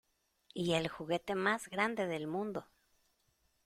[0.55, 2.65] ¡Y el juguete más grande del mundo!